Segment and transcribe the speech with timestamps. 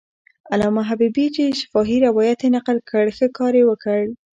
[0.53, 4.01] علامه حبیبي چې شفاهي روایت یې نقل کړ، ښه کار یې وکړ.